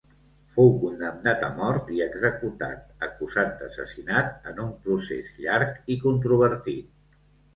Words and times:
Fou 0.53 0.69
condemnat 0.83 1.43
a 1.47 1.49
mort 1.57 1.89
i 1.97 1.99
executat 2.05 3.03
acusat 3.09 3.53
d'assassinat 3.59 4.49
en 4.53 4.61
un 4.63 4.71
procés 4.87 5.31
llarg 5.43 5.95
i 5.97 6.01
controvertit. 6.07 6.91